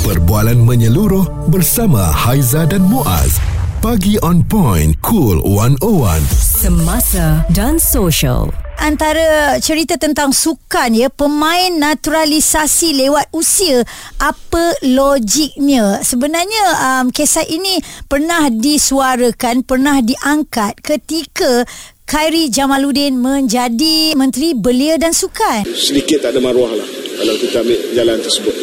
Perbualan 0.00 0.56
menyeluruh 0.64 1.52
bersama 1.52 2.00
Haiza 2.00 2.64
dan 2.64 2.80
Muaz. 2.80 3.36
Pagi 3.84 4.16
on 4.24 4.40
point, 4.40 4.96
cool 5.04 5.44
101. 5.44 6.24
Semasa 6.40 7.44
dan 7.52 7.76
social 7.76 8.48
antara 8.80 9.60
cerita 9.60 10.00
tentang 10.00 10.32
sukan 10.32 10.96
ya 10.96 11.12
pemain 11.12 11.68
naturalisasi 11.76 12.96
lewat 12.96 13.28
usia 13.36 13.84
apa 14.16 14.72
logiknya 14.80 16.00
sebenarnya 16.00 16.64
um, 16.80 17.12
kisah 17.12 17.44
ini 17.44 17.76
pernah 18.08 18.48
disuarakan 18.48 19.68
pernah 19.68 20.00
diangkat 20.00 20.80
ketika 20.80 21.68
Khairi 22.08 22.48
Jamaluddin 22.48 23.20
menjadi 23.20 24.16
Menteri 24.16 24.56
Belia 24.56 24.96
dan 24.96 25.12
Sukan. 25.12 25.62
Sedikit 25.76 26.24
tak 26.24 26.34
ada 26.34 26.40
maruah 26.40 26.72
lah 26.72 26.88
kalau 27.20 27.34
kita 27.36 27.60
ambil 27.60 27.78
jalan 27.92 28.18
tersebut. 28.24 28.54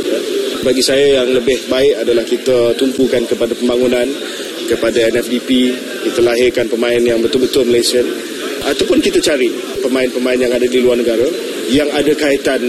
Bagi 0.67 0.83
saya 0.83 1.23
yang 1.23 1.31
lebih 1.31 1.71
baik 1.71 2.03
adalah 2.03 2.27
kita 2.27 2.75
tumpukan 2.75 3.23
kepada 3.23 3.55
pembangunan, 3.55 4.03
kepada 4.67 4.99
NFDP, 5.15 5.71
kita 6.03 6.19
lahirkan 6.19 6.67
pemain 6.67 6.99
yang 6.99 7.23
betul-betul 7.23 7.63
Malaysian 7.63 8.03
ataupun 8.67 8.99
kita 8.99 9.23
cari 9.23 9.47
pemain-pemain 9.79 10.35
yang 10.35 10.51
ada 10.51 10.67
di 10.67 10.83
luar 10.83 10.99
negara 10.99 11.23
yang 11.71 11.87
ada 11.95 12.11
kaitan 12.19 12.59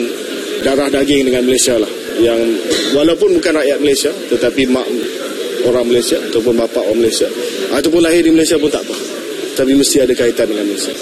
darah 0.63 0.87
daging 0.95 1.27
dengan 1.27 1.43
Malaysia 1.43 1.75
lah. 1.75 1.91
Yang 2.23 2.63
walaupun 2.95 3.35
bukan 3.35 3.67
rakyat 3.67 3.83
Malaysia 3.83 4.15
tetapi 4.31 4.71
mak 4.71 4.87
orang 5.67 5.91
Malaysia 5.91 6.23
ataupun 6.23 6.55
bapa 6.55 6.79
orang 6.79 7.03
Malaysia 7.03 7.27
ataupun 7.75 7.99
lahir 7.99 8.23
di 8.23 8.31
Malaysia 8.31 8.63
pun 8.63 8.71
tak 8.71 8.87
apa. 8.87 8.95
Tapi 9.59 9.75
mesti 9.75 10.07
ada 10.07 10.15
kaitan 10.15 10.47
dengan 10.47 10.71
Malaysia 10.71 10.95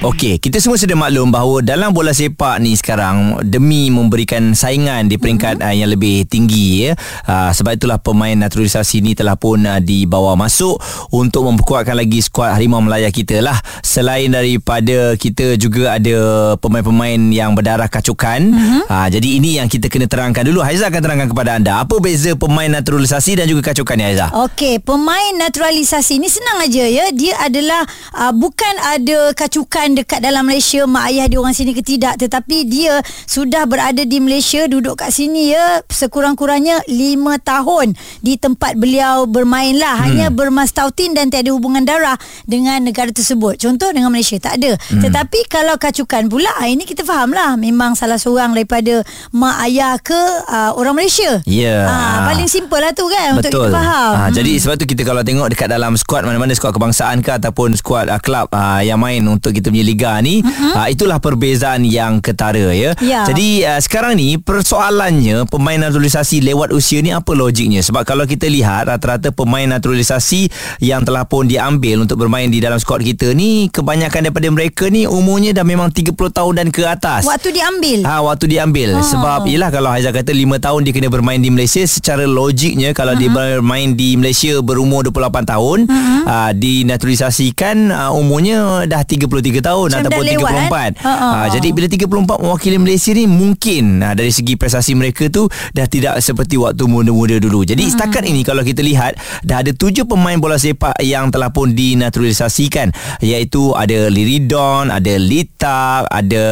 Okey, 0.00 0.40
kita 0.40 0.56
semua 0.64 0.80
sudah 0.80 0.96
maklum 0.96 1.28
bahawa 1.28 1.60
dalam 1.60 1.92
bola 1.92 2.16
sepak 2.16 2.56
ni 2.56 2.72
sekarang 2.72 3.36
demi 3.44 3.92
memberikan 3.92 4.56
saingan 4.56 5.12
di 5.12 5.20
peringkat 5.20 5.60
uh-huh. 5.60 5.68
uh, 5.68 5.76
yang 5.76 5.92
lebih 5.92 6.24
tinggi 6.24 6.88
ya. 6.88 6.96
Uh, 7.28 7.52
sebab 7.52 7.76
itulah 7.76 8.00
pemain 8.00 8.32
naturalisasi 8.32 9.04
ni 9.04 9.12
telah 9.12 9.36
pun 9.36 9.60
uh, 9.60 9.76
dibawa 9.76 10.40
masuk 10.40 10.80
untuk 11.12 11.44
memperkuatkan 11.52 11.92
lagi 11.92 12.16
skuad 12.24 12.56
Harimau 12.56 12.80
Melaya 12.80 13.12
kita 13.12 13.44
lah. 13.44 13.60
Selain 13.84 14.32
daripada 14.32 15.20
kita 15.20 15.60
juga 15.60 16.00
ada 16.00 16.16
pemain-pemain 16.56 17.20
yang 17.28 17.52
berdarah 17.52 17.92
kacukan. 17.92 18.40
Uh-huh. 18.56 18.88
Uh, 18.88 19.08
jadi 19.12 19.36
ini 19.36 19.60
yang 19.60 19.68
kita 19.68 19.92
kena 19.92 20.08
terangkan 20.08 20.48
dulu. 20.48 20.64
Haiza 20.64 20.88
akan 20.88 21.00
terangkan 21.04 21.28
kepada 21.28 21.60
anda 21.60 21.84
apa 21.84 22.00
beza 22.00 22.32
pemain 22.40 22.72
naturalisasi 22.72 23.36
dan 23.36 23.44
juga 23.44 23.68
kacukan 23.76 24.00
ni 24.00 24.04
Haiza. 24.08 24.32
Okey, 24.48 24.80
pemain 24.80 25.36
naturalisasi 25.36 26.16
ni 26.16 26.32
senang 26.32 26.64
aja 26.64 26.88
ya. 26.88 27.12
Dia 27.12 27.36
adalah 27.44 27.84
uh, 28.16 28.32
bukan 28.32 28.74
ada 28.80 29.36
kacukan 29.36 29.89
dekat 29.96 30.20
dalam 30.22 30.46
Malaysia 30.46 30.84
mak 30.86 31.10
ayah 31.12 31.26
dia 31.26 31.38
orang 31.38 31.54
sini 31.56 31.72
ke 31.76 31.82
tidak 31.84 32.16
tetapi 32.20 32.66
dia 32.66 33.02
sudah 33.26 33.64
berada 33.66 34.02
di 34.02 34.18
Malaysia 34.22 34.66
duduk 34.66 35.00
kat 35.00 35.14
sini 35.14 35.54
ya 35.54 35.80
sekurang-kurangnya 35.90 36.82
5 36.86 36.94
tahun 37.42 37.86
di 38.24 38.34
tempat 38.36 38.76
beliau 38.76 39.24
bermain 39.28 39.76
lah 39.76 39.98
hmm. 39.98 40.04
hanya 40.06 40.26
bermastautin 40.32 41.14
dan 41.14 41.28
tiada 41.28 41.50
hubungan 41.54 41.84
darah 41.84 42.16
dengan 42.46 42.82
negara 42.82 43.10
tersebut 43.10 43.58
contoh 43.60 43.90
dengan 43.90 44.12
Malaysia 44.12 44.36
tak 44.38 44.60
ada 44.62 44.76
hmm. 44.76 45.02
tetapi 45.06 45.46
kalau 45.46 45.76
kacukan 45.76 46.26
pula 46.26 46.50
ah, 46.58 46.68
ini 46.68 46.84
kita 46.86 47.02
faham 47.06 47.32
lah 47.34 47.54
memang 47.56 47.94
salah 47.94 48.18
seorang 48.18 48.52
daripada 48.52 49.02
mak 49.30 49.56
ayah 49.68 49.96
ke 50.00 50.18
uh, 50.48 50.74
orang 50.76 50.96
Malaysia 50.96 51.40
ya 51.46 51.86
yeah. 51.86 51.86
ha, 51.86 52.28
paling 52.30 52.48
simple 52.48 52.80
lah 52.80 52.92
tu 52.92 53.06
kan 53.08 53.38
Betul. 53.38 53.44
untuk 53.44 53.50
kita 53.50 53.70
faham 53.72 54.12
ha, 54.14 54.22
hmm. 54.28 54.34
jadi 54.34 54.52
sebab 54.60 54.74
tu 54.80 54.86
kita 54.88 55.02
kalau 55.06 55.22
tengok 55.22 55.48
dekat 55.52 55.68
dalam 55.70 55.92
skuad 55.96 56.26
mana-mana 56.26 56.52
skuad 56.52 56.74
kebangsaan 56.74 57.22
ke 57.24 57.30
ataupun 57.34 57.74
skuad 57.78 58.08
uh, 58.12 58.20
klub 58.20 58.50
uh, 58.52 58.80
yang 58.84 59.00
main 59.00 59.22
untuk 59.24 59.54
kita 59.56 59.72
punya 59.72 59.79
punya 59.80 59.88
liga 59.88 60.12
ni 60.20 60.44
uh-huh. 60.44 60.76
uh, 60.76 60.88
itulah 60.92 61.16
perbezaan 61.16 61.88
yang 61.88 62.20
ketara 62.20 62.76
ya. 62.76 62.92
Yeah. 63.00 63.24
Jadi 63.24 63.64
uh, 63.64 63.80
sekarang 63.80 64.20
ni 64.20 64.36
persoalannya 64.36 65.48
pemain 65.48 65.80
naturalisasi 65.80 66.44
lewat 66.44 66.76
usia 66.76 67.00
ni 67.00 67.16
apa 67.16 67.32
logiknya? 67.32 67.80
Sebab 67.80 68.04
kalau 68.04 68.28
kita 68.28 68.44
lihat 68.44 68.92
rata-rata 68.92 69.32
pemain 69.32 69.64
naturalisasi 69.64 70.52
yang 70.84 71.00
telah 71.00 71.24
pun 71.24 71.48
diambil 71.48 72.04
untuk 72.04 72.20
bermain 72.20 72.52
di 72.52 72.60
dalam 72.60 72.76
skuad 72.76 73.00
kita 73.00 73.32
ni 73.32 73.72
kebanyakan 73.72 74.28
daripada 74.28 74.48
mereka 74.52 74.92
ni 74.92 75.08
umurnya 75.08 75.56
dah 75.56 75.64
memang 75.64 75.88
30 75.88 76.12
tahun 76.12 76.52
dan 76.60 76.68
ke 76.68 76.84
atas. 76.84 77.24
Waktu 77.24 77.56
diambil. 77.56 78.04
Ha 78.04 78.20
waktu 78.20 78.44
diambil. 78.52 79.00
Oh. 79.00 79.04
Sebab 79.04 79.48
yalah 79.48 79.72
kalau 79.72 79.88
Haizah 79.88 80.12
kata 80.12 80.36
5 80.36 80.60
tahun 80.60 80.80
dia 80.84 80.92
kena 80.92 81.08
bermain 81.08 81.40
di 81.40 81.48
Malaysia 81.48 81.80
secara 81.88 82.28
logiknya 82.28 82.92
kalau 82.92 83.16
uh-huh. 83.16 83.22
dia 83.22 83.30
bermain 83.32 83.96
di 83.96 84.20
Malaysia 84.20 84.60
berumur 84.60 85.08
28 85.08 85.48
tahun 85.48 85.78
uh-huh. 85.88 86.20
uh, 86.28 86.50
dinaturalisasikan 86.52 87.88
uh, 87.88 88.12
umurnya 88.12 88.84
dah 88.84 89.00
33 89.06 89.62
tahun 89.62 89.69
tahun 89.70 89.88
Macam 89.94 90.02
ataupun 90.02 90.24
34. 90.26 90.34
Lewat, 90.34 90.52
kan? 90.52 90.92
ha, 91.06 91.12
ha, 91.14 91.28
ha. 91.30 91.46
Jadi 91.50 91.68
bila 91.70 91.86
34 91.86 92.42
mewakili 92.42 92.76
Malaysia 92.82 93.10
ni 93.14 93.24
mungkin 93.30 93.84
ha, 94.02 94.12
dari 94.18 94.32
segi 94.34 94.54
prestasi 94.58 94.92
mereka 94.98 95.30
tu 95.30 95.46
dah 95.70 95.86
tidak 95.86 96.18
seperti 96.18 96.58
waktu 96.58 96.84
muda-muda 96.90 97.38
dulu. 97.38 97.62
Jadi 97.62 97.86
hmm. 97.86 97.92
setakat 97.94 98.24
ini 98.26 98.42
kalau 98.42 98.66
kita 98.66 98.82
lihat 98.82 99.14
dah 99.46 99.62
ada 99.62 99.70
tujuh 99.70 100.04
pemain 100.04 100.36
bola 100.36 100.58
sepak 100.58 100.98
yang 101.06 101.30
telah 101.30 101.54
pun 101.54 101.70
dinaturalisasikan 101.70 102.90
iaitu 103.22 103.72
ada 103.72 104.10
Liridon, 104.10 104.90
ada 104.90 105.14
Lita, 105.16 106.04
ada 106.10 106.44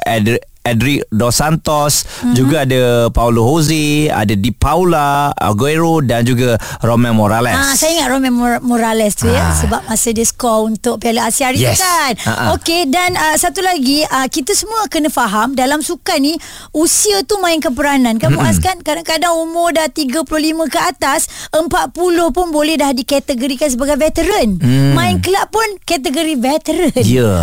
Adri 0.00 0.40
Edric 0.66 1.06
Dos 1.14 1.38
Santos 1.38 2.02
mm-hmm. 2.02 2.34
juga 2.34 2.56
ada 2.66 2.82
Paulo 3.14 3.46
Jose 3.46 4.10
ada 4.10 4.34
Di 4.34 4.50
Paula 4.50 5.30
Aguero 5.32 6.02
dan 6.02 6.26
juga 6.26 6.58
Romel 6.82 7.14
Morales 7.14 7.54
ah, 7.54 7.74
saya 7.78 8.02
ingat 8.02 8.08
Romel 8.10 8.34
Morales 8.60 9.14
tu 9.14 9.30
ya, 9.30 9.38
ah. 9.38 9.54
ya 9.54 9.60
sebab 9.62 9.80
masa 9.86 10.08
dia 10.10 10.26
skor 10.26 10.66
untuk 10.66 10.98
Piala 10.98 11.30
Asia 11.30 11.48
hari 11.48 11.62
yes. 11.62 11.78
tu 11.78 11.86
kan 11.86 12.12
uh-huh. 12.18 12.58
Okey 12.58 12.90
dan 12.90 13.14
uh, 13.14 13.36
satu 13.38 13.62
lagi 13.62 14.02
uh, 14.02 14.26
kita 14.26 14.52
semua 14.52 14.90
kena 14.90 15.08
faham 15.08 15.54
dalam 15.54 15.80
sukan 15.80 16.18
ni 16.18 16.34
usia 16.74 17.22
tu 17.22 17.38
main 17.38 17.62
keperanan 17.62 18.18
kamu 18.18 18.42
mm-hmm. 18.42 18.50
askan 18.50 18.76
kadang-kadang 18.82 19.32
umur 19.38 19.70
dah 19.70 19.86
35 19.86 20.26
ke 20.66 20.80
atas 20.82 21.30
40 21.54 21.66
pun 22.34 22.46
boleh 22.50 22.74
dah 22.80 22.90
dikategorikan 22.90 23.70
sebagai 23.70 23.96
veteran 24.00 24.58
mm. 24.58 24.92
main 24.96 25.22
kelab 25.22 25.48
pun 25.52 25.66
kategori 25.86 26.34
veteran 26.36 26.92
ya 27.00 27.04
yeah. 27.04 27.42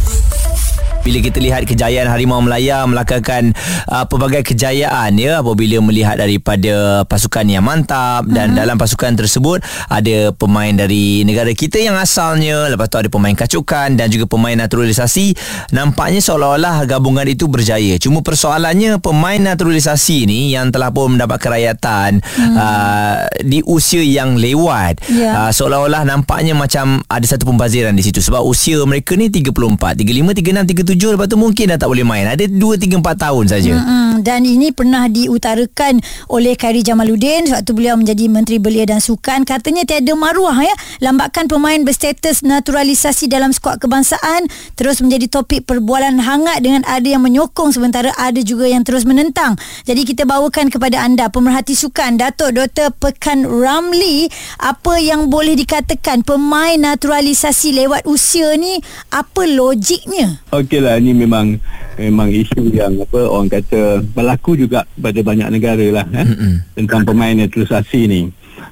bila 1.01 1.17
kita 1.17 1.41
lihat 1.41 1.65
kejayaan 1.65 2.05
Harimau 2.09 2.41
Melaya 2.45 2.85
melakakan 2.85 3.57
uh, 3.89 4.05
pelbagai 4.05 4.53
kejayaan 4.53 5.17
ya 5.17 5.41
apabila 5.41 5.81
melihat 5.81 6.21
daripada 6.21 7.03
pasukan 7.09 7.45
yang 7.49 7.65
mantap 7.65 8.29
dan 8.29 8.53
mm-hmm. 8.53 8.61
dalam 8.61 8.75
pasukan 8.77 9.17
tersebut 9.17 9.65
ada 9.89 10.29
pemain 10.37 10.69
dari 10.69 11.25
negara 11.25 11.49
kita 11.57 11.81
yang 11.81 11.97
asalnya 11.97 12.69
lepas 12.69 12.87
tu 12.87 13.01
ada 13.01 13.09
pemain 13.09 13.33
kacukan 13.33 13.97
dan 13.97 14.07
juga 14.13 14.29
pemain 14.29 14.53
naturalisasi 14.53 15.33
nampaknya 15.73 16.21
seolah-olah 16.21 16.85
gabungan 16.85 17.25
itu 17.25 17.49
berjaya 17.49 17.97
cuma 17.97 18.21
persoalannya 18.21 19.01
pemain 19.01 19.41
naturalisasi 19.41 20.29
ni 20.29 20.53
yang 20.53 20.69
telah 20.69 20.93
pun 20.93 21.17
mendapat 21.17 21.41
kerayatan 21.41 22.21
mm. 22.21 22.55
uh, 22.55 23.25
di 23.41 23.65
usia 23.65 24.05
yang 24.05 24.37
lewat 24.37 25.01
yeah. 25.09 25.49
uh, 25.49 25.51
seolah-olah 25.51 26.05
nampaknya 26.05 26.53
macam 26.53 27.01
ada 27.09 27.25
satu 27.25 27.49
pembaziran 27.49 27.97
di 27.97 28.05
situ 28.05 28.21
sebab 28.21 28.45
usia 28.45 28.77
mereka 28.85 29.17
ni 29.17 29.33
34 29.33 29.97
35 29.97 30.37
36 30.37 30.81
37 30.85 30.90
tujuh 30.91 31.15
lepas 31.15 31.31
tu 31.31 31.39
mungkin 31.39 31.71
dah 31.71 31.79
tak 31.79 31.87
boleh 31.87 32.03
main. 32.03 32.27
Ada 32.27 32.51
dua, 32.51 32.75
tiga, 32.75 32.99
empat 32.99 33.15
tahun 33.23 33.47
saja. 33.47 33.71
Hmm, 33.79 34.19
dan 34.19 34.43
ini 34.43 34.75
pernah 34.75 35.07
diutarakan 35.07 36.03
oleh 36.27 36.59
Khairi 36.59 36.83
Jamaluddin 36.83 37.47
waktu 37.47 37.71
beliau 37.71 37.95
menjadi 37.95 38.27
Menteri 38.27 38.59
Belia 38.59 38.83
dan 38.83 38.99
Sukan. 38.99 39.47
Katanya 39.47 39.87
tiada 39.87 40.11
maruah 40.19 40.59
ya. 40.59 40.75
Lambakan 40.99 41.47
pemain 41.47 41.79
berstatus 41.79 42.43
naturalisasi 42.43 43.31
dalam 43.31 43.55
skuad 43.55 43.79
kebangsaan 43.79 44.51
terus 44.75 44.99
menjadi 44.99 45.31
topik 45.31 45.63
perbualan 45.63 46.19
hangat 46.19 46.59
dengan 46.59 46.83
ada 46.83 47.07
yang 47.07 47.23
menyokong 47.23 47.71
sementara 47.71 48.11
ada 48.19 48.43
juga 48.43 48.67
yang 48.67 48.83
terus 48.83 49.07
menentang. 49.07 49.55
Jadi 49.87 50.03
kita 50.03 50.27
bawakan 50.27 50.67
kepada 50.67 50.99
anda 50.99 51.31
pemerhati 51.31 51.73
sukan 51.77 52.19
Datuk 52.19 52.51
Dr. 52.59 52.91
Pekan 52.91 53.47
Ramli 53.47 54.27
apa 54.59 54.99
yang 54.99 55.31
boleh 55.31 55.55
dikatakan 55.55 56.27
pemain 56.27 56.75
naturalisasi 56.75 57.79
lewat 57.79 58.03
usia 58.03 58.59
ni 58.59 58.83
apa 59.07 59.47
logiknya? 59.47 60.43
Okey 60.51 60.80
lah 60.83 60.97
ni 60.97 61.13
memang 61.13 61.57
memang 61.95 62.29
isu 62.33 62.73
yang 62.73 62.97
apa 62.97 63.19
orang 63.29 63.49
kata 63.49 64.01
berlaku 64.13 64.57
juga 64.57 64.83
pada 64.97 65.19
banyak 65.21 65.49
negara 65.53 65.87
lah 66.01 66.05
eh, 66.11 66.25
mm-hmm. 66.25 66.53
tentang 66.81 67.01
pemain 67.05 67.35
naturalisasi 67.37 67.99
ni 68.09 68.21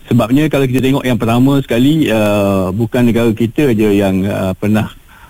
sebabnya 0.09 0.49
kalau 0.49 0.65
kita 0.65 0.81
tengok 0.81 1.05
yang 1.05 1.17
pertama 1.21 1.61
sekali 1.61 2.09
uh, 2.09 2.73
bukan 2.73 3.09
negara 3.09 3.29
kita 3.31 3.71
je 3.77 3.89
yang 4.01 4.25
uh, 4.25 4.53
pernah 4.57 4.89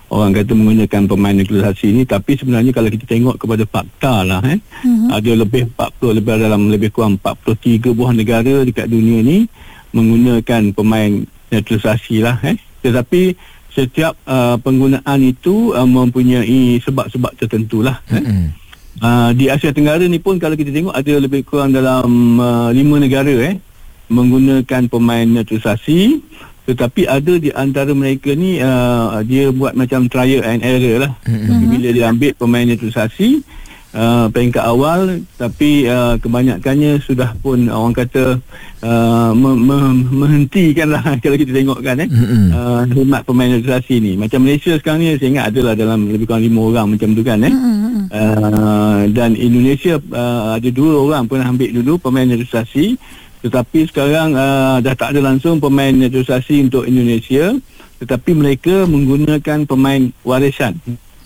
orang 0.10 0.34
kata 0.34 0.52
menggunakan 0.58 1.04
pemain 1.06 1.36
naturalisasi 1.38 1.88
ni 1.94 2.02
tapi 2.08 2.34
sebenarnya 2.34 2.72
kalau 2.74 2.90
kita 2.90 3.06
tengok 3.06 3.36
kepada 3.38 3.64
fakta 3.70 4.14
lah 4.26 4.42
eh, 4.48 4.58
mm-hmm. 4.58 5.10
ada 5.14 5.32
lebih 5.36 5.62
40 5.76 6.18
lebih 6.18 6.34
dalam 6.40 6.62
lebih 6.72 6.90
kurang 6.90 7.20
43 7.22 7.94
buah 7.94 8.12
negara 8.16 8.66
dekat 8.66 8.90
dunia 8.90 9.22
ni 9.22 9.46
menggunakan 9.94 10.74
pemain 10.74 11.12
naturalisasi 11.50 12.26
lah 12.26 12.38
eh. 12.46 12.58
tetapi 12.82 13.38
setiap 13.80 14.14
uh, 14.28 14.60
penggunaan 14.60 15.20
itu 15.24 15.72
uh, 15.72 15.88
mempunyai 15.88 16.84
sebab-sebab 16.84 17.32
tertentu 17.40 17.80
lah. 17.80 18.04
Mm-hmm. 18.12 18.46
Uh, 19.00 19.32
di 19.32 19.48
Asia 19.48 19.72
Tenggara 19.72 20.04
ni 20.04 20.20
pun 20.20 20.36
kalau 20.36 20.60
kita 20.60 20.76
tengok 20.76 20.92
ada 20.92 21.14
lebih 21.24 21.48
kurang 21.48 21.72
dalam 21.72 22.36
uh, 22.36 22.68
lima 22.76 23.00
negara 23.00 23.32
eh 23.32 23.56
menggunakan 24.12 24.92
pemain 24.92 25.24
naturalisasi 25.24 26.20
tetapi 26.68 27.08
ada 27.08 27.40
di 27.40 27.48
antara 27.56 27.96
mereka 27.96 28.36
ni 28.36 28.60
uh, 28.60 29.24
dia 29.24 29.56
buat 29.56 29.72
macam 29.72 30.12
trial 30.12 30.44
and 30.44 30.62
error 30.68 31.08
lah 31.08 31.12
mm-hmm. 31.24 31.66
bila 31.72 31.88
dia 31.96 32.06
ambil 32.12 32.32
pemain 32.36 32.68
naturalisasi 32.68 33.40
uh, 33.94 34.26
peringkat 34.30 34.64
awal 34.64 35.22
tapi 35.38 35.90
uh, 35.90 36.18
kebanyakannya 36.22 37.02
sudah 37.02 37.34
pun 37.40 37.70
orang 37.70 37.96
kata 37.96 38.38
uh, 38.86 39.32
me- 39.34 39.58
me- 39.58 40.06
menghentikan 40.10 40.94
lah 40.94 41.04
kalau 41.24 41.38
kita 41.38 41.52
tengok 41.56 41.80
kan 41.82 42.04
eh. 42.04 42.10
Mm-hmm. 42.10 42.46
uh, 42.54 42.82
khidmat 42.90 43.22
pemain 43.26 43.50
naturalisasi 43.50 43.96
ni. 44.02 44.12
Macam 44.20 44.46
Malaysia 44.46 44.74
sekarang 44.78 45.00
ni 45.02 45.18
saya 45.18 45.30
ingat 45.30 45.46
adalah 45.56 45.74
dalam 45.74 46.10
lebih 46.10 46.26
kurang 46.30 46.44
lima 46.46 46.60
orang 46.62 46.88
macam 46.98 47.10
tu 47.14 47.22
kan 47.26 47.40
eh. 47.42 47.54
Mm-hmm. 47.54 48.04
uh, 48.14 49.00
dan 49.14 49.34
Indonesia 49.34 49.98
uh, 49.98 50.58
ada 50.58 50.70
dua 50.70 50.92
orang 51.00 51.24
pernah 51.26 51.50
ambil 51.50 51.70
dulu 51.74 51.94
pemain 51.98 52.26
naturalisasi 52.26 53.00
tetapi 53.40 53.88
sekarang 53.88 54.36
uh, 54.36 54.84
dah 54.84 54.96
tak 55.00 55.16
ada 55.16 55.24
langsung 55.24 55.64
pemain 55.64 55.96
naturalisasi 55.96 56.68
untuk 56.68 56.84
Indonesia. 56.84 57.56
Tetapi 58.00 58.32
mereka 58.32 58.88
menggunakan 58.88 59.68
pemain 59.68 60.16
warisan 60.24 60.80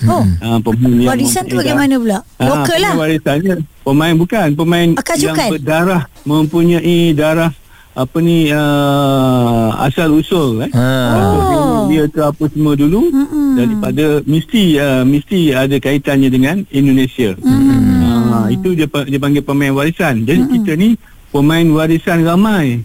Oh. 0.09 0.23
Uh, 0.43 0.59
pemain 0.59 1.07
Warisan 1.13 1.43
tu 1.47 1.55
bagaimana 1.59 1.95
pula? 1.95 2.19
Ah, 2.39 2.47
Lokal 2.47 2.77
lah. 2.83 2.93
Warisannya 2.99 3.53
pemain 3.83 4.15
bukan 4.15 4.47
pemain 4.55 4.87
Akar 4.99 5.15
yang 5.15 5.35
cukan? 5.35 5.49
berdarah 5.55 6.01
mempunyai 6.23 7.11
darah 7.15 7.51
apa 7.93 8.17
ni 8.25 8.49
uh, 8.49 9.69
asal 9.85 10.17
usul 10.17 10.65
eh. 10.65 10.71
Oh. 10.73 11.85
Dia 11.93 12.09
ke 12.09 12.25
apa 12.25 12.49
semua 12.49 12.73
dulu 12.73 13.05
Mm-mm. 13.13 13.53
daripada 13.53 14.05
mesti 14.25 14.81
uh, 14.81 15.05
mesti 15.05 15.53
ada 15.53 15.77
kaitannya 15.77 16.29
dengan 16.33 16.65
Indonesia. 16.73 17.37
Uh, 17.37 18.49
itu 18.49 18.73
dia 18.73 18.89
dia 18.89 19.19
panggil 19.21 19.45
pemain 19.45 19.77
warisan. 19.77 20.25
Jadi 20.25 20.41
kita 20.57 20.73
ni 20.73 20.97
pemain 21.29 21.65
warisan 21.69 22.25
ramai. 22.25 22.81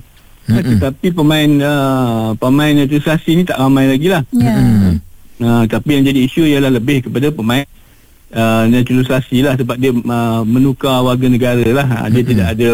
Tetapi 0.49 1.13
pemain 1.13 1.51
uh, 1.61 2.33
pemain 2.37 2.73
naturalisasi 2.73 3.31
ni 3.33 3.43
tak 3.49 3.61
ramai 3.61 3.89
lagi 3.89 4.09
lah. 4.13 4.21
Ya. 4.37 4.61
Uh, 5.39 5.63
tapi 5.71 5.95
yang 5.95 6.05
jadi 6.07 6.21
isu 6.27 6.43
ialah 6.51 6.75
lebih 6.75 7.07
kepada 7.07 7.31
pemain 7.31 7.63
uh, 8.35 8.67
naturalisasi 8.67 9.47
lah 9.47 9.55
sebab 9.55 9.79
dia 9.79 9.95
uh, 9.95 10.43
menukar 10.43 10.99
warga 11.07 11.31
negara 11.31 11.63
lah. 11.71 11.87
Uh, 12.05 12.09
dia 12.11 12.23
tidak 12.27 12.47
ada 12.59 12.71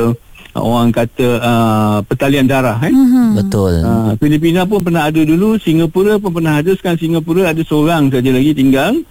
uh, 0.57 0.63
orang 0.65 0.89
kata 0.89 1.29
uh, 1.45 1.97
pertalian 2.09 2.49
darah 2.49 2.81
eh. 2.81 2.89
Mhm. 2.89 3.27
Betul. 3.37 3.85
Uh, 3.85 4.17
Filipina 4.17 4.65
pun 4.65 4.81
pernah 4.81 5.13
ada 5.13 5.21
dulu, 5.21 5.61
Singapura 5.61 6.17
pun 6.17 6.33
pernah 6.33 6.65
ada. 6.65 6.73
Sekarang 6.73 6.97
Singapura 6.97 7.53
ada 7.53 7.61
seorang 7.61 8.09
saja 8.09 8.31
lagi 8.33 8.57
tinggal. 8.57 9.05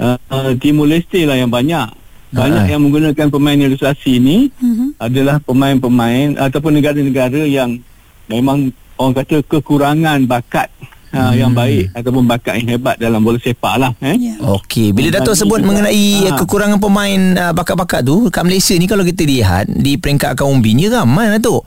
Uh, 0.00 0.16
uh, 0.32 0.50
Timur 0.56 0.88
Leste 0.88 1.22
lah 1.28 1.36
yang 1.36 1.52
banyak. 1.52 1.86
Banyak 2.34 2.66
yang 2.66 2.82
menggunakan 2.82 3.30
pemain 3.30 3.54
naturalisasi 3.54 4.18
ni 4.18 4.50
Mhm. 4.58 4.98
adalah 4.98 5.38
pemain-pemain 5.38 6.34
ataupun 6.34 6.74
negara-negara 6.74 7.46
yang 7.46 7.78
memang 8.26 8.74
orang 8.98 9.14
kata 9.22 9.46
kekurangan 9.46 10.26
bakat 10.26 10.66
uh, 11.14 11.32
yang 11.32 11.54
baik 11.54 11.94
ataupun 11.94 12.26
bakat 12.26 12.58
yang 12.60 12.76
hebat 12.76 12.98
dalam 12.98 13.22
bola 13.22 13.38
sepak 13.38 13.74
lah 13.78 13.94
eh. 14.02 14.18
Ya. 14.18 14.34
Okey, 14.42 14.90
bila 14.90 15.14
Dato' 15.14 15.38
sebut 15.38 15.62
mengenai 15.62 16.34
Ah. 16.34 16.36
kekurangan 16.36 16.82
pemain 16.82 17.20
uh, 17.38 17.52
bakat-bakat 17.54 18.02
tu 18.02 18.26
kat 18.28 18.42
Malaysia 18.42 18.74
ni 18.74 18.90
kalau 18.90 19.06
kita 19.06 19.22
lihat 19.22 19.70
di 19.70 19.94
peringkat 19.94 20.34
akaun 20.34 20.58
umbi 20.58 20.74
ni 20.74 20.90
ramai 20.90 21.30
Dato'. 21.38 21.62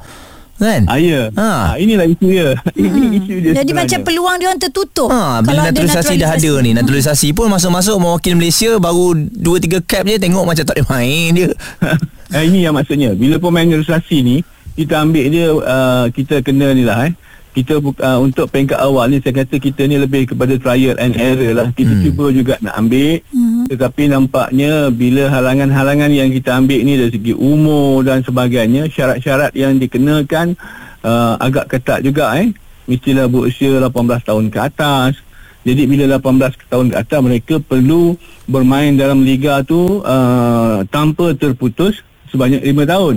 Kan? 0.57 0.89
Ah, 0.89 0.97
ya. 0.97 1.29
Ha. 1.37 1.45
Ah, 1.45 1.67
inilah 1.77 2.09
isu 2.09 2.33
dia. 2.33 2.57
Ini 2.73 3.21
isu 3.21 3.35
dia. 3.45 3.51
Jadi 3.61 3.69
sebenarnya. 3.69 3.73
macam 3.77 3.99
peluang 4.01 4.35
dia 4.41 4.47
orang 4.49 4.61
tertutup. 4.65 5.09
Ha, 5.13 5.45
bila 5.45 5.69
naturalisasi 5.69 6.17
dah 6.17 6.33
ada 6.33 6.53
ni 6.65 6.73
Naturalisasi 6.73 7.29
pun 7.37 7.45
masuk-masuk 7.53 8.01
Mewakili 8.01 8.33
Malaysia 8.33 8.73
Baru 8.81 9.13
2-3 9.13 9.85
cap 9.85 10.01
je 10.09 10.17
Tengok 10.17 10.49
macam 10.49 10.65
tak 10.65 10.81
boleh 10.81 10.89
main 10.89 11.29
dia 11.37 11.49
eh, 12.33 12.43
ini 12.49 12.65
yang 12.65 12.73
maksudnya 12.73 13.13
bila 13.13 13.37
pemain 13.37 13.69
naturalisasi 13.69 14.17
ni 14.25 14.41
kita 14.73 14.97
ambil 14.97 15.25
dia 15.29 15.47
uh, 15.53 16.05
kita 16.09 16.41
kena 16.41 16.73
ni 16.73 16.81
lah 16.81 17.05
eh 17.05 17.13
kita 17.57 17.81
bu- 17.81 17.97
uh, 17.97 18.21
untuk 18.21 18.53
peringkat 18.53 18.77
awal 18.77 19.09
ni 19.09 19.17
saya 19.17 19.41
kata 19.41 19.57
kita 19.57 19.89
ni 19.89 19.97
lebih 19.97 20.29
kepada 20.29 20.53
trial 20.61 20.93
and 21.01 21.17
error 21.17 21.57
lah 21.57 21.67
kita 21.73 21.89
hmm. 21.89 22.03
cuba 22.05 22.25
juga 22.29 22.53
nak 22.61 22.77
ambil 22.77 23.17
hmm. 23.33 23.65
tetapi 23.73 24.03
nampaknya 24.13 24.93
bila 24.93 25.23
halangan-halangan 25.33 26.13
yang 26.13 26.29
kita 26.29 26.53
ambil 26.53 26.85
ni 26.85 26.93
dari 27.01 27.09
segi 27.09 27.33
umur 27.33 28.05
dan 28.05 28.21
sebagainya 28.21 28.85
syarat-syarat 28.93 29.57
yang 29.57 29.81
dikenakan 29.81 30.53
uh, 31.01 31.41
agak 31.41 31.65
ketat 31.73 32.05
juga 32.05 32.37
eh 32.37 32.53
mestilah 32.85 33.25
berusia 33.25 33.81
18 33.81 33.89
tahun 34.21 34.45
ke 34.53 34.59
atas 34.61 35.17
jadi 35.65 35.83
bila 35.83 36.15
18 36.15 36.71
tahun 36.71 36.85
ke 36.93 36.95
atas 36.95 37.19
mereka 37.19 37.55
perlu 37.59 38.15
bermain 38.47 38.95
dalam 38.95 39.25
liga 39.25 39.65
tu 39.67 39.99
uh, 39.99 40.79
tanpa 40.87 41.35
terputus 41.35 41.99
sebanyak 42.31 42.63
5 42.63 42.87
tahun. 42.87 43.15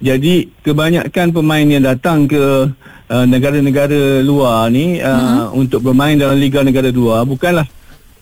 Jadi 0.00 0.48
kebanyakan 0.64 1.26
pemain 1.36 1.66
yang 1.68 1.84
datang 1.84 2.24
ke 2.24 2.68
uh, 3.10 3.24
negara-negara 3.24 4.22
luar 4.22 4.70
ni 4.70 4.98
uh, 4.98 5.08
uh-huh. 5.08 5.46
untuk 5.58 5.82
bermain 5.82 6.18
dalam 6.18 6.38
liga 6.38 6.62
negara 6.62 6.90
luar 6.90 7.26
bukanlah 7.26 7.66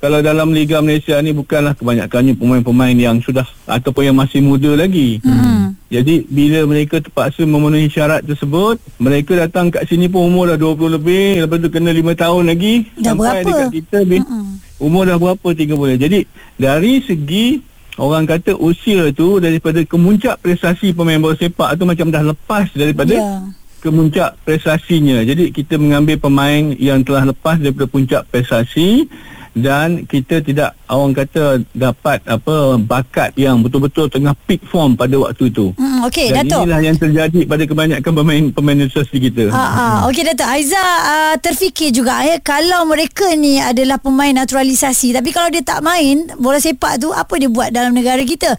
kalau 0.04 0.20
dalam 0.20 0.52
liga 0.52 0.84
Malaysia 0.84 1.16
ni 1.24 1.32
bukanlah 1.32 1.72
kebanyakannya 1.80 2.36
pemain-pemain 2.36 2.92
yang 2.92 3.24
sudah 3.24 3.48
ataupun 3.64 4.12
yang 4.12 4.16
masih 4.20 4.44
muda 4.44 4.76
lagi. 4.76 5.16
Hmm. 5.24 5.72
Jadi 5.88 6.28
bila 6.28 6.68
mereka 6.68 7.00
terpaksa 7.00 7.48
memenuhi 7.48 7.88
syarat 7.88 8.20
tersebut, 8.20 8.76
mereka 9.00 9.32
datang 9.32 9.72
kat 9.72 9.88
sini 9.88 10.12
pun 10.12 10.28
umur 10.28 10.52
dah 10.52 10.60
20 10.60 11.00
lebih, 11.00 11.48
lepas 11.48 11.56
tu 11.56 11.72
kena 11.72 11.88
5 11.88 12.20
tahun 12.20 12.42
lagi 12.52 12.74
Dah 13.00 13.16
sampai 13.16 13.24
berapa? 13.24 13.48
dekat 13.48 13.68
kita 13.80 13.98
bi- 14.04 14.28
umur 14.76 15.08
dah 15.08 15.16
berapa 15.16 15.48
30. 15.56 15.96
Jadi 15.96 16.20
dari 16.60 16.92
segi 17.00 17.46
orang 17.96 18.28
kata 18.28 18.60
usia 18.60 19.08
tu 19.16 19.40
daripada 19.40 19.80
kemuncak 19.88 20.36
prestasi 20.44 20.92
pemain 20.92 21.16
bola 21.16 21.32
sepak 21.32 21.80
tu 21.80 21.88
macam 21.88 22.12
dah 22.12 22.28
lepas 22.28 22.68
daripada 22.76 23.14
Ya. 23.84 23.92
kemuncak 23.92 24.30
prestasinya. 24.48 25.20
Jadi 25.20 25.52
kita 25.52 25.76
mengambil 25.76 26.16
pemain 26.16 26.72
yang 26.80 27.04
telah 27.04 27.28
lepas 27.28 27.60
daripada 27.60 27.84
puncak 27.84 28.24
prestasi 28.32 29.04
dan 29.54 30.02
kita 30.08 30.42
tidak 30.42 30.74
orang 30.90 31.14
kata 31.14 31.62
dapat 31.70 32.18
apa 32.26 32.74
bakat 32.74 33.30
yang 33.38 33.62
betul-betul 33.62 34.10
tengah 34.10 34.34
peak 34.50 34.64
form 34.66 34.98
pada 34.98 35.14
waktu 35.14 35.46
itu. 35.46 35.70
Hmm, 35.78 36.02
okey, 36.10 36.34
dan 36.34 36.50
Dato'. 36.50 36.66
inilah 36.66 36.80
yang 36.82 36.96
terjadi 36.98 37.40
pada 37.46 37.62
kebanyakan 37.62 38.12
pemain 38.18 38.44
pemain 38.50 38.76
naturalisasi 38.82 39.16
kita. 39.30 39.44
Ah, 39.54 39.60
ah. 39.62 39.96
Okey 40.10 40.26
Dato' 40.26 40.48
Aiza 40.48 40.82
uh, 40.82 41.34
terfikir 41.38 41.94
juga 41.94 42.26
eh 42.26 42.42
kalau 42.42 42.82
mereka 42.90 43.30
ni 43.38 43.62
adalah 43.62 44.02
pemain 44.02 44.34
naturalisasi 44.34 45.14
tapi 45.14 45.30
kalau 45.30 45.46
dia 45.54 45.62
tak 45.62 45.86
main 45.86 46.26
bola 46.34 46.58
sepak 46.58 46.98
tu 46.98 47.14
apa 47.14 47.34
dia 47.38 47.46
buat 47.46 47.70
dalam 47.70 47.94
negara 47.94 48.20
kita? 48.26 48.58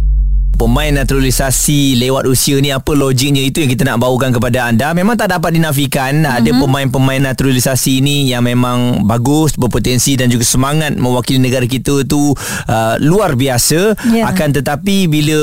Pemain 0.57 0.93
naturalisasi 0.93 1.97
lewat 1.97 2.29
usia 2.29 2.59
ni 2.61 2.69
apa 2.69 2.93
logiknya 2.93 3.41
itu 3.41 3.65
yang 3.65 3.71
kita 3.71 3.83
nak 3.87 4.01
bawakan 4.01 4.33
kepada 4.33 4.69
anda. 4.69 4.93
Memang 4.93 5.17
tak 5.17 5.33
dapat 5.33 5.57
dinafikan 5.57 6.21
mm-hmm. 6.21 6.37
ada 6.37 6.51
pemain-pemain 6.53 7.21
naturalisasi 7.33 8.03
ni 8.03 8.29
yang 8.29 8.45
memang 8.45 9.07
bagus, 9.07 9.55
berpotensi 9.57 10.19
dan 10.19 10.27
juga 10.27 10.43
semangat 10.45 10.97
mewakili 10.97 11.39
negara 11.39 11.63
kita 11.65 12.03
tu 12.03 12.35
uh, 12.35 12.95
luar 12.99 13.37
biasa. 13.37 13.95
Ya. 14.11 14.27
Akan 14.27 14.51
tetapi 14.51 15.07
bila 15.07 15.39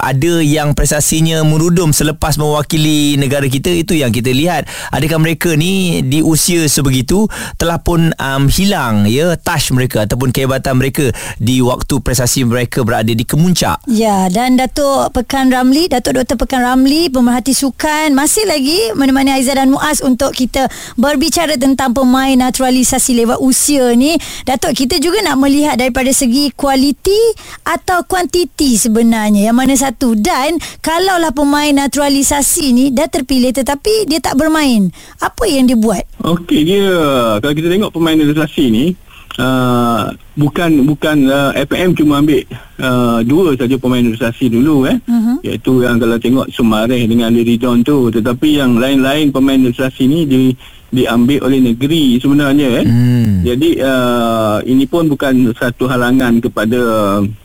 ada 0.00 0.40
yang 0.40 0.72
prestasinya 0.72 1.44
merudum 1.44 1.92
selepas 1.92 2.40
mewakili 2.40 3.20
negara 3.20 3.44
kita 3.50 3.68
itu 3.74 3.98
yang 3.98 4.14
kita 4.14 4.30
lihat. 4.32 4.70
Adakah 4.94 5.18
mereka 5.20 5.52
ni 5.58 6.00
di 6.06 6.24
usia 6.24 6.64
sebegitu 6.70 7.26
telah 7.58 7.82
pun 7.82 8.14
um, 8.16 8.48
hilang 8.48 9.04
ya 9.10 9.34
touch 9.34 9.74
mereka 9.74 10.06
ataupun 10.06 10.30
kehebatan 10.30 10.78
mereka 10.78 11.10
di 11.36 11.58
waktu 11.60 11.98
prestasi 11.98 12.46
mereka 12.46 12.86
berada 12.86 13.10
di 13.10 13.24
kemuncak. 13.26 13.82
Ya, 13.90 14.29
dan 14.30 14.54
Datuk 14.54 15.10
Pekan 15.10 15.50
Ramli, 15.50 15.90
Datuk 15.90 16.14
Dr. 16.14 16.38
Pekan 16.38 16.62
Ramli, 16.62 17.10
pemerhati 17.10 17.50
sukan 17.50 18.14
masih 18.14 18.46
lagi 18.46 18.78
menemani 18.94 19.34
Aizah 19.34 19.58
dan 19.58 19.74
Muaz 19.74 19.98
untuk 20.06 20.30
kita 20.30 20.70
berbicara 20.94 21.58
tentang 21.58 21.90
pemain 21.90 22.38
naturalisasi 22.38 23.18
lewat 23.26 23.42
usia 23.42 23.90
ni. 23.98 24.14
Datuk, 24.46 24.78
kita 24.78 25.02
juga 25.02 25.18
nak 25.26 25.42
melihat 25.42 25.74
daripada 25.74 26.14
segi 26.14 26.54
kualiti 26.54 27.18
atau 27.66 28.06
kuantiti 28.06 28.78
sebenarnya. 28.78 29.50
Yang 29.50 29.56
mana 29.58 29.74
satu 29.74 30.14
dan 30.14 30.62
kalaulah 30.78 31.34
pemain 31.34 31.74
naturalisasi 31.74 32.70
ni 32.70 32.84
dah 32.94 33.10
terpilih 33.10 33.50
tetapi 33.50 34.06
dia 34.06 34.22
tak 34.22 34.38
bermain. 34.38 34.94
Apa 35.18 35.50
yang 35.50 35.66
dia 35.66 35.74
buat? 35.74 36.06
Okey 36.22 36.62
dia 36.62 36.86
kalau 37.42 37.54
kita 37.58 37.66
tengok 37.66 37.90
pemain 37.90 38.14
naturalisasi 38.14 38.64
ni 38.70 38.86
uh, 39.40 40.04
bukan 40.36 40.84
bukan 40.84 41.16
uh, 41.26 41.50
FPM 41.56 41.96
cuma 41.96 42.20
ambil 42.20 42.44
uh, 42.78 43.24
dua 43.24 43.56
saja 43.56 43.76
pemain 43.80 44.04
naturalisasi 44.04 44.52
dulu 44.52 44.84
eh 44.84 44.96
uh-huh. 45.00 45.36
iaitu 45.40 45.72
yang 45.84 45.96
kalau 45.96 46.20
tengok 46.20 46.46
Sumareh 46.52 47.08
dengan 47.08 47.32
Liridon 47.32 47.80
tu 47.80 48.12
tetapi 48.12 48.60
yang 48.60 48.76
lain-lain 48.76 49.32
pemain 49.32 49.56
naturalisasi 49.56 50.04
ni 50.04 50.20
di 50.28 50.42
diambil 50.90 51.46
oleh 51.46 51.62
negeri 51.62 52.18
sebenarnya 52.18 52.68
eh 52.82 52.86
Hmm. 52.90 53.46
jadi 53.46 53.70
uh, 53.78 54.58
ini 54.66 54.84
pun 54.90 55.06
bukan 55.06 55.54
satu 55.54 55.86
halangan 55.86 56.42
kepada 56.42 56.80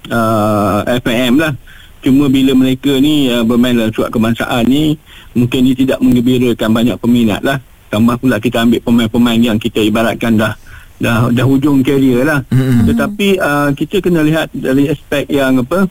uh, 0.10 0.80
FPM 1.00 1.40
lah 1.40 1.54
cuma 2.02 2.26
bila 2.26 2.58
mereka 2.58 2.98
ni 2.98 3.30
uh, 3.30 3.46
bermain 3.46 3.78
dalam 3.78 3.94
surat 3.94 4.10
kebangsaan 4.10 4.66
ni 4.66 4.98
mungkin 5.38 5.62
dia 5.70 5.76
tidak 5.78 6.00
menggembirakan 6.02 6.70
banyak 6.74 6.98
peminat 6.98 7.42
lah 7.46 7.62
tambah 7.94 8.18
pula 8.18 8.42
kita 8.42 8.66
ambil 8.66 8.82
pemain-pemain 8.82 9.40
yang 9.40 9.58
kita 9.62 9.80
ibaratkan 9.80 10.36
dah 10.36 10.54
dah 11.00 11.28
dah 11.32 11.46
hujung 11.46 11.84
karier 11.84 12.24
lah 12.24 12.40
Mm-mm. 12.48 12.88
tetapi 12.88 13.40
uh, 13.40 13.70
kita 13.76 14.00
kena 14.00 14.24
lihat 14.24 14.48
dari 14.56 14.88
aspek 14.88 15.28
yang 15.28 15.60
apa 15.60 15.88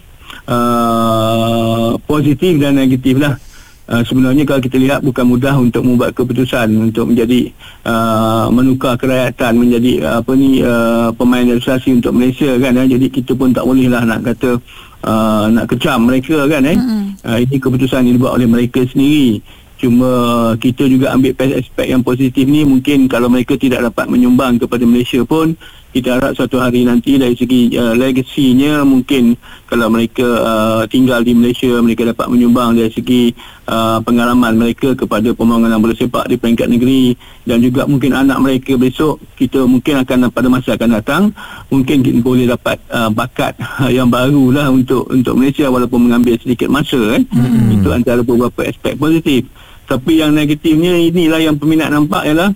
uh, 0.49 1.97
positif 2.09 2.57
dan 2.57 2.81
negatif 2.81 3.21
lah 3.21 3.37
Uh, 3.85 4.01
sebenarnya 4.01 4.49
kalau 4.49 4.65
kita 4.65 4.81
lihat 4.81 5.05
bukan 5.05 5.29
mudah 5.29 5.53
untuk 5.61 5.85
membuat 5.85 6.17
keputusan 6.17 6.73
untuk 6.73 7.05
menjadi 7.13 7.53
uh, 7.85 8.49
menukar 8.49 8.97
kerakyatan 8.97 9.61
menjadi 9.61 10.01
uh, 10.01 10.15
apa 10.25 10.33
ni 10.33 10.65
uh, 10.65 11.13
pemain 11.13 11.45
ilustrasi 11.45 11.93
untuk 11.93 12.17
Malaysia 12.17 12.49
kan 12.65 12.81
eh? 12.81 12.89
jadi 12.89 13.13
kita 13.13 13.37
pun 13.37 13.53
tak 13.53 13.69
boleh 13.69 13.93
lah 13.93 14.09
nak 14.09 14.25
kata 14.25 14.57
uh, 15.05 15.53
nak 15.53 15.69
kecam 15.69 16.09
mereka 16.09 16.49
kan 16.49 16.65
eh 16.65 16.81
mm-hmm. 16.81 17.29
uh, 17.29 17.39
ini 17.45 17.57
keputusan 17.61 18.09
yang 18.09 18.17
dibuat 18.17 18.41
oleh 18.41 18.49
mereka 18.49 18.81
sendiri 18.89 19.45
cuma 19.85 20.11
kita 20.57 20.89
juga 20.89 21.13
ambil 21.13 21.37
aspek 21.37 21.93
yang 21.93 22.01
positif 22.01 22.49
ni 22.49 22.65
mungkin 22.65 23.05
kalau 23.05 23.29
mereka 23.29 23.61
tidak 23.61 23.85
dapat 23.93 24.09
menyumbang 24.09 24.57
kepada 24.57 24.81
Malaysia 24.89 25.21
pun 25.29 25.53
kita 25.95 26.19
harap 26.19 26.35
suatu 26.35 26.59
hari 26.59 26.83
nanti 26.83 27.21
dari 27.21 27.39
segi 27.39 27.71
uh, 27.79 27.95
legasinya 27.95 28.83
mungkin 28.83 29.39
kalau 29.71 29.87
mereka 29.87 30.27
uh, 30.27 30.83
tinggal 30.91 31.23
di 31.23 31.39
Malaysia 31.39 31.71
mereka 31.79 32.11
dapat 32.11 32.27
menyumbang 32.35 32.75
dari 32.75 32.91
segi 32.91 33.31
uh, 33.71 34.03
pengalaman 34.03 34.59
mereka 34.59 34.99
kepada 34.99 35.31
pembangunan 35.37 35.79
bola 35.79 35.95
sepak 35.95 36.27
di 36.27 36.35
peringkat 36.35 36.67
negeri 36.67 37.15
dan 37.47 37.63
juga 37.63 37.87
mungkin 37.87 38.11
anak 38.11 38.43
mereka 38.43 38.75
besok 38.75 39.23
kita 39.39 39.63
mungkin 39.69 40.03
akan 40.03 40.35
pada 40.35 40.49
masa 40.51 40.75
akan 40.75 40.91
datang 40.99 41.23
mungkin 41.71 42.03
kita 42.03 42.19
boleh 42.25 42.51
dapat 42.51 42.81
uh, 42.91 43.13
bakat 43.15 43.55
yang 43.95 44.11
baru 44.11 44.51
lah 44.51 44.67
untuk 44.75 45.07
untuk 45.13 45.39
Malaysia 45.39 45.71
walaupun 45.71 46.11
mengambil 46.11 46.35
sedikit 46.43 46.67
masa 46.73 46.99
eh. 47.15 47.23
hmm. 47.23 47.79
itu 47.79 47.89
antara 47.95 48.25
beberapa 48.27 48.67
aspek 48.67 48.99
positif 48.99 49.47
tapi 49.85 50.21
yang 50.21 50.33
negatifnya 50.33 50.97
inilah 50.97 51.41
yang 51.41 51.57
peminat 51.57 51.93
nampak 51.93 52.25
ialah 52.25 52.53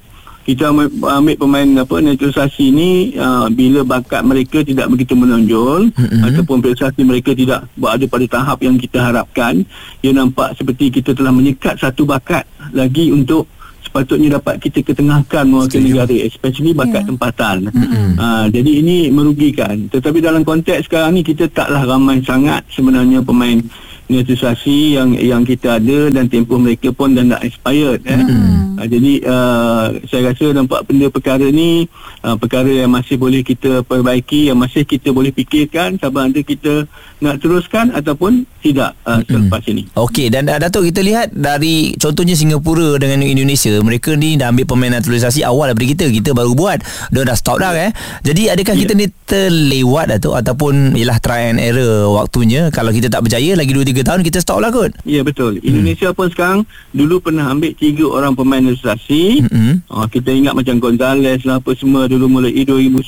kita 0.49 0.73
ambil, 0.73 0.89
ambil 0.89 1.37
pemain 1.37 1.69
apa 1.85 1.97
naturalisasi 2.01 2.73
ni 2.73 2.91
uh, 3.21 3.53
bila 3.53 3.85
bakat 3.85 4.25
mereka 4.25 4.65
tidak 4.65 4.89
begitu 4.89 5.13
menonjol 5.13 5.93
mm-hmm. 5.93 6.25
ataupun 6.25 6.65
prestasi 6.65 7.05
mereka 7.05 7.37
tidak 7.37 7.69
berada 7.77 8.09
pada 8.09 8.27
tahap 8.33 8.59
yang 8.65 8.81
kita 8.81 8.97
harapkan 8.97 9.61
ia 10.01 10.17
nampak 10.17 10.57
seperti 10.57 10.89
kita 10.89 11.13
telah 11.13 11.37
menyekat 11.37 11.77
satu 11.77 12.09
bakat 12.09 12.49
lagi 12.73 13.13
untuk 13.13 13.45
sepatutnya 13.85 14.41
dapat 14.41 14.57
kita 14.57 14.81
ketengahkan 14.81 15.45
mewakili 15.45 15.93
negara 15.93 16.17
especially 16.25 16.73
bakat 16.73 17.05
yeah. 17.05 17.09
tempatan 17.13 17.57
mm-hmm. 17.69 18.11
uh, 18.17 18.47
jadi 18.49 18.71
ini 18.81 18.97
merugikan 19.13 19.85
tetapi 19.93 20.25
dalam 20.25 20.49
konteks 20.49 20.89
sekarang 20.89 21.13
ni 21.13 21.21
kita 21.21 21.53
taklah 21.53 21.85
ramai 21.85 22.25
sangat 22.25 22.65
sebenarnya 22.73 23.21
pemain 23.21 23.61
naturalisasi 24.09 24.97
yang 24.97 25.13
yang 25.21 25.43
kita 25.45 25.77
ada 25.77 26.09
dan 26.09 26.33
tempoh 26.33 26.57
mereka 26.57 26.89
pun 26.91 27.13
dah 27.13 27.25
nak 27.25 27.45
expired 27.45 28.01
eh. 28.09 28.17
Hmm. 28.17 28.81
Uh, 28.81 28.89
jadi 28.89 29.13
uh, 29.29 29.87
saya 30.09 30.33
rasa 30.33 30.57
nampak 30.57 30.89
benda 30.89 31.13
perkara 31.13 31.45
ni 31.53 31.85
uh, 32.25 32.35
perkara 32.41 32.73
yang 32.73 32.89
masih 32.89 33.21
boleh 33.21 33.45
kita 33.45 33.85
perbaiki 33.85 34.49
yang 34.49 34.57
masih 34.57 34.89
kita 34.89 35.13
boleh 35.13 35.29
fikirkan 35.29 36.01
sama 36.01 36.25
ada 36.25 36.41
kita 36.41 36.89
nak 37.21 37.37
teruskan 37.45 37.93
ataupun 37.93 38.49
tidak 38.65 38.97
uh, 39.05 39.21
selepas 39.29 39.61
hmm. 39.69 39.73
ini. 39.77 39.83
Okey 39.93 40.33
dan 40.33 40.49
uh, 40.49 40.57
Datuk 40.57 40.89
kita 40.89 41.05
lihat 41.05 41.37
dari 41.37 41.93
contohnya 42.01 42.33
Singapura 42.33 42.97
dengan 42.97 43.21
Indonesia 43.29 43.77
mereka 43.85 44.17
ni 44.17 44.41
dah 44.41 44.49
ambil 44.49 44.65
pemain 44.65 44.97
naturalisasi 44.97 45.45
awal 45.45 45.69
daripada 45.69 45.89
kita 45.93 46.05
kita 46.09 46.31
baru 46.33 46.57
buat 46.57 46.81
dah 47.13 47.23
dah 47.29 47.37
stop 47.37 47.61
dah 47.61 47.77
eh. 47.77 47.93
Jadi 48.25 48.49
adakah 48.49 48.73
yeah. 48.73 48.83
kita 48.89 48.93
ni 48.97 49.07
terlewat 49.29 50.17
Datuk 50.17 50.33
ataupun 50.33 50.97
ialah 50.97 51.21
try 51.21 51.53
and 51.53 51.61
error 51.61 52.09
waktunya 52.09 52.73
kalau 52.73 52.89
kita 52.89 53.13
tak 53.13 53.21
berjaya 53.21 53.53
lagi 53.53 53.77
2 53.77 53.85
3 53.85 53.98
tahun 54.03 54.21
kita 54.27 54.39
stop 54.43 54.59
lah 54.63 54.71
kot. 54.75 54.93
Ya 55.07 55.23
betul. 55.23 55.63
Indonesia 55.63 56.11
hmm. 56.11 56.17
pun 56.17 56.27
sekarang 56.31 56.61
dulu 56.91 57.23
pernah 57.23 57.51
ambil 57.51 57.73
tiga 57.75 58.05
orang 58.09 58.35
pemain 58.35 58.63
ilustrasi. 58.63 59.47
Hmm. 59.47 59.81
Uh, 59.89 60.07
kita 60.11 60.35
ingat 60.35 60.55
macam 60.59 60.77
Gonzales 60.83 61.43
lah 61.47 61.63
apa 61.63 61.73
semua 61.79 62.11
dulu 62.11 62.29
mulai 62.29 62.55
2010 62.55 63.07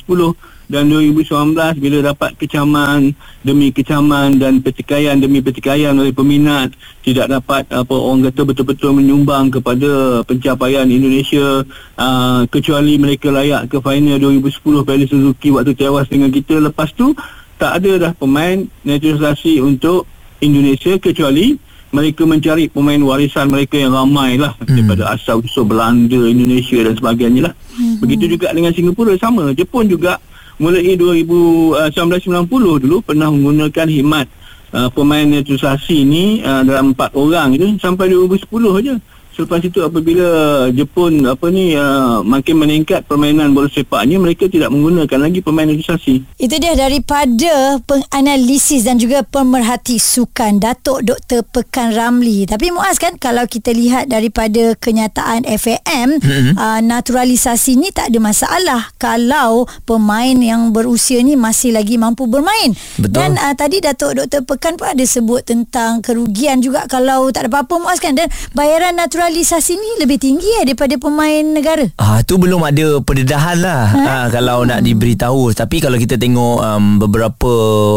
dan 0.71 0.87
2019 0.87 1.83
bila 1.83 1.97
dapat 2.15 2.31
kecaman 2.39 3.11
demi 3.43 3.75
kecaman 3.75 4.39
dan 4.39 4.63
pertikaian 4.63 5.19
demi 5.19 5.43
pertikaian 5.43 5.91
oleh 5.91 6.15
peminat 6.15 6.71
tidak 7.03 7.27
dapat 7.27 7.67
apa 7.67 7.91
orang 7.91 8.31
kata 8.31 8.47
betul-betul 8.47 8.95
menyumbang 8.95 9.51
kepada 9.51 10.23
pencapaian 10.23 10.87
Indonesia 10.87 11.67
uh, 11.99 12.47
kecuali 12.47 12.95
mereka 12.95 13.35
layak 13.35 13.67
ke 13.67 13.83
final 13.83 14.15
2010 14.15 14.87
Piala 14.87 15.05
Suzuki 15.11 15.51
waktu 15.51 15.75
tewas 15.75 16.07
dengan 16.07 16.31
kita 16.31 16.63
lepas 16.63 16.95
tu 16.95 17.11
tak 17.59 17.83
ada 17.83 17.91
dah 18.09 18.11
pemain 18.15 18.63
naturalisasi 18.87 19.59
untuk 19.59 20.07
Indonesia 20.41 20.97
kecuali 20.97 21.55
mereka 21.91 22.23
mencari 22.23 22.71
pemain 22.71 22.99
warisan 23.03 23.51
mereka 23.51 23.75
yang 23.75 23.91
ramai 23.91 24.39
lah 24.39 24.55
hmm. 24.57 24.67
daripada 24.67 25.11
asal 25.11 25.43
usul 25.43 25.67
Belanda, 25.67 26.17
Indonesia 26.23 26.79
dan 26.87 26.95
sebagainya 26.95 27.51
lah. 27.51 27.53
Hmm. 27.75 27.99
Begitu 27.99 28.35
juga 28.35 28.55
dengan 28.55 28.71
Singapura 28.71 29.13
sama. 29.19 29.51
Jepun 29.51 29.91
juga 29.91 30.17
mulai 30.55 30.95
2019 30.95 31.91
90 31.91 32.83
dulu 32.87 32.97
pernah 33.03 33.27
menggunakan 33.27 33.87
khidmat 33.91 34.27
uh, 34.71 34.89
pemain 34.93 35.27
naturalisasi 35.27 35.97
ni 36.07 36.39
uh, 36.41 36.63
dalam 36.63 36.95
empat 36.95 37.11
orang 37.13 37.59
itu 37.59 37.75
sampai 37.77 38.07
2010 38.11 38.47
aja. 38.79 38.93
Selepas 39.31 39.63
itu 39.63 39.79
apabila 39.79 40.27
Jepun 40.75 41.23
apa 41.23 41.47
ni 41.47 41.73
uh, 41.73 42.19
makin 42.21 42.61
meningkat 42.61 43.07
permainan 43.07 43.55
bola 43.55 43.71
sepaknya 43.71 44.19
mereka 44.19 44.51
tidak 44.51 44.69
menggunakan 44.69 45.19
lagi 45.23 45.39
pemain 45.39 45.65
naturalisasi. 45.65 46.35
Itu 46.35 46.55
dia 46.59 46.75
daripada 46.75 47.79
penganalisis 47.87 48.83
dan 48.83 48.99
juga 48.99 49.23
pemerhati 49.23 49.97
sukan 49.97 50.59
Datuk 50.59 51.07
Dr 51.07 51.47
Pekan 51.47 51.95
Ramli. 51.95 52.43
Tapi 52.43 52.75
Muaz 52.75 52.99
kan 52.99 53.15
kalau 53.15 53.47
kita 53.47 53.71
lihat 53.71 54.11
daripada 54.11 54.75
kenyataan 54.75 55.47
FAM 55.47 56.19
mm-hmm. 56.19 56.53
uh, 56.59 56.79
naturalisasi 56.83 57.79
ni 57.79 57.89
tak 57.95 58.11
ada 58.11 58.19
masalah 58.19 58.81
kalau 58.99 59.63
pemain 59.87 60.35
yang 60.35 60.75
berusia 60.75 61.23
ni 61.23 61.39
masih 61.39 61.71
lagi 61.71 61.95
mampu 61.95 62.27
bermain. 62.27 62.75
Betul. 62.99 63.15
Dan 63.15 63.39
uh, 63.39 63.55
tadi 63.55 63.79
Datuk 63.79 64.19
Dr 64.19 64.43
Pekan 64.43 64.75
pun 64.75 64.91
ada 64.91 65.05
sebut 65.07 65.47
tentang 65.47 66.03
kerugian 66.03 66.59
juga 66.59 66.83
kalau 66.91 67.31
tak 67.31 67.47
ada 67.47 67.49
apa-apa 67.63 67.79
Muaz 67.79 68.03
kan 68.03 68.13
dan 68.13 68.27
bayaran 68.53 68.99
naturalisasi 68.99 69.21
naturalisasi 69.31 69.79
ni 69.79 69.91
lebih 70.03 70.19
tinggi 70.19 70.51
eh, 70.59 70.67
daripada 70.67 70.91
pemain 70.99 71.39
negara. 71.39 71.87
Ah 71.95 72.19
tu 72.19 72.35
belum 72.35 72.67
ada 72.67 72.99
pendedahan 72.99 73.63
lah 73.63 73.87
ha? 73.87 74.03
ah, 74.03 74.25
kalau 74.27 74.67
hmm. 74.67 74.67
nak 74.67 74.79
diberitahu. 74.83 75.55
Tapi 75.55 75.79
kalau 75.79 75.95
kita 75.95 76.19
tengok 76.19 76.59
um, 76.59 76.99
beberapa 76.99 77.53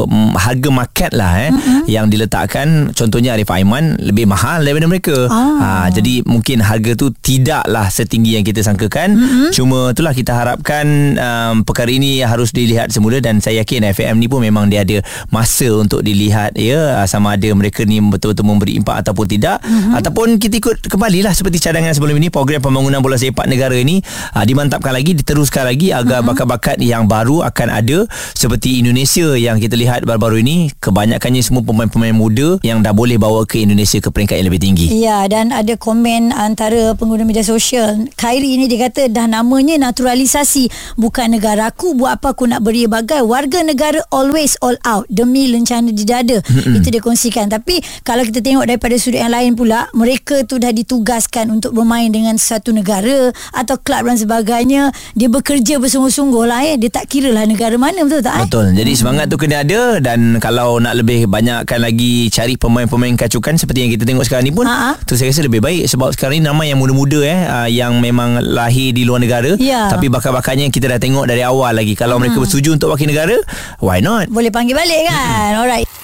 um, 0.07 0.31
harga 0.39 0.71
market 0.71 1.11
lah 1.11 1.35
eh 1.43 1.51
hmm. 1.51 1.91
yang 1.91 2.07
diletakkan 2.07 2.95
contohnya 2.95 3.35
Arif 3.35 3.51
Aiman 3.51 3.99
lebih 3.99 4.31
mahal 4.31 4.63
daripada 4.63 4.87
mereka. 4.87 5.27
Ah. 5.27 5.59
Ah, 5.59 5.87
jadi 5.91 6.23
mungkin 6.23 6.63
harga 6.63 6.95
tu 6.95 7.11
tidaklah 7.11 7.91
setinggi 7.91 8.39
yang 8.39 8.47
kita 8.47 8.63
sangkakan. 8.63 9.19
Hmm. 9.19 9.51
Cuma 9.51 9.91
itulah 9.91 10.15
kita 10.15 10.39
harapkan 10.39 11.19
um, 11.19 11.67
perkara 11.67 11.91
ini 11.91 12.23
harus 12.23 12.55
dilihat 12.55 12.95
semula 12.95 13.19
dan 13.19 13.43
saya 13.43 13.67
yakin 13.67 13.91
FM 13.91 14.23
ni 14.23 14.31
pun 14.31 14.39
memang 14.39 14.71
dia 14.71 14.87
ada 14.87 15.03
masa 15.35 15.67
untuk 15.75 16.07
dilihat 16.07 16.55
ya 16.55 17.03
sama 17.11 17.35
ada 17.35 17.51
mereka 17.59 17.83
ni 17.83 17.99
betul-betul 17.99 18.47
memberi 18.47 18.79
impak 18.79 19.03
ataupun 19.03 19.27
tidak 19.27 19.59
hmm. 19.67 19.99
ataupun 19.99 20.39
kita 20.39 20.63
ikut 20.63 20.77
kembali 20.87 21.14
kembali 21.15 21.31
lah 21.31 21.39
seperti 21.39 21.63
cadangan 21.63 21.95
sebelum 21.95 22.19
ini 22.19 22.27
program 22.27 22.59
pembangunan 22.59 22.99
bola 22.99 23.15
sepak 23.15 23.47
negara 23.47 23.79
ini 23.79 24.03
uh, 24.35 24.43
dimantapkan 24.43 24.91
lagi 24.91 25.15
diteruskan 25.15 25.63
lagi 25.63 25.95
agar 25.95 26.27
uh-huh. 26.27 26.35
bakat-bakat 26.35 26.83
yang 26.83 27.07
baru 27.07 27.47
akan 27.47 27.71
ada 27.71 28.03
seperti 28.35 28.83
Indonesia 28.83 29.39
yang 29.39 29.63
kita 29.63 29.79
lihat 29.79 30.03
baru-baru 30.03 30.43
ini. 30.43 30.75
Kebanyakannya 30.75 31.39
semua 31.39 31.63
pemain-pemain 31.63 32.11
muda 32.11 32.59
yang 32.67 32.83
dah 32.83 32.91
boleh 32.91 33.15
bawa 33.15 33.47
ke 33.47 33.63
Indonesia 33.63 34.03
ke 34.03 34.11
peringkat 34.11 34.43
yang 34.43 34.51
lebih 34.51 34.59
tinggi. 34.59 34.91
Ya 34.91 35.23
dan 35.31 35.55
ada 35.55 35.79
komen 35.79 36.35
antara 36.35 36.99
pengguna 36.99 37.23
media 37.23 37.47
sosial. 37.47 38.11
Khairi 38.19 38.59
ini 38.59 38.67
dia 38.67 38.91
kata 38.91 39.07
dah 39.07 39.31
namanya 39.31 39.79
naturalisasi. 39.79 40.99
Bukan 40.99 41.31
negara 41.31 41.71
aku 41.71 41.95
buat 41.95 42.19
apa 42.19 42.35
aku 42.35 42.51
nak 42.51 42.67
beri 42.67 42.91
bagai. 42.91 43.23
Warga 43.23 43.63
negara 43.63 44.03
always 44.11 44.59
all 44.67 44.75
out. 44.83 45.07
Demi 45.07 45.47
lencana 45.47 45.95
di 45.95 46.03
dada. 46.03 46.43
Itu 46.75 46.91
dia 46.91 46.99
kongsikan. 46.99 47.47
Tapi 47.55 47.79
kalau 48.03 48.27
kita 48.27 48.43
tengok 48.43 48.67
daripada 48.67 48.99
sudut 48.99 49.23
yang 49.23 49.31
lain 49.31 49.55
pula 49.55 49.87
mereka 49.95 50.43
tu 50.43 50.59
dah 50.59 50.75
ditugas 50.75 51.04
ditugaskan 51.05 51.53
untuk 51.53 51.77
bermain 51.77 52.09
dengan 52.09 52.41
satu 52.41 52.73
negara 52.73 53.29
atau 53.53 53.77
klub 53.77 54.09
dan 54.09 54.17
sebagainya 54.17 54.89
dia 55.13 55.29
bekerja 55.29 55.77
bersungguh-sungguh 55.77 56.45
lah 56.49 56.65
eh 56.65 56.81
dia 56.81 56.89
tak 56.89 57.13
kira 57.13 57.29
lah 57.29 57.45
negara 57.45 57.77
mana 57.77 58.09
betul 58.09 58.25
tak 58.25 58.41
eh? 58.41 58.45
betul 58.49 58.67
jadi 58.73 58.93
semangat 58.97 59.29
tu 59.29 59.37
kena 59.37 59.61
ada 59.61 60.01
dan 60.01 60.41
kalau 60.41 60.81
nak 60.81 60.97
lebih 60.97 61.29
banyakkan 61.29 61.77
lagi 61.85 62.33
cari 62.33 62.57
pemain-pemain 62.57 63.21
kacukan 63.21 63.61
seperti 63.61 63.85
yang 63.85 63.93
kita 63.93 64.09
tengok 64.09 64.25
sekarang 64.25 64.49
ni 64.49 64.55
pun 64.57 64.65
Ha-ha. 64.65 64.97
tu 65.05 65.13
saya 65.21 65.29
rasa 65.29 65.45
lebih 65.45 65.61
baik 65.61 65.85
sebab 65.93 66.17
sekarang 66.17 66.41
ni 66.41 66.49
nama 66.49 66.65
yang 66.65 66.81
muda-muda 66.81 67.21
eh 67.21 67.41
ah, 67.45 67.69
yang 67.69 68.01
memang 68.01 68.41
lahir 68.41 68.97
di 68.97 69.05
luar 69.05 69.21
negara 69.21 69.61
ya. 69.61 69.93
tapi 69.93 70.09
bakat-bakatnya 70.09 70.73
kita 70.73 70.89
dah 70.89 70.97
tengok 70.97 71.29
dari 71.29 71.45
awal 71.45 71.77
lagi 71.77 71.93
kalau 71.93 72.17
hmm. 72.17 72.33
mereka 72.33 72.41
bersetuju 72.41 72.81
untuk 72.81 72.89
wakil 72.89 73.13
negara 73.13 73.37
why 73.85 74.01
not 74.01 74.33
boleh 74.33 74.49
panggil 74.49 74.73
balik 74.73 75.05
kan 75.05 75.53
hmm. 75.53 75.61
alright 75.61 76.04